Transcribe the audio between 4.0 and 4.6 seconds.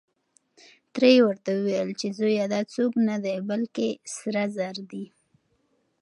سره